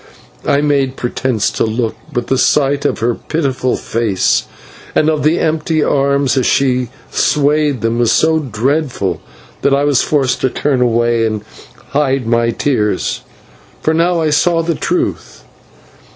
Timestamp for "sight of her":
2.39-3.13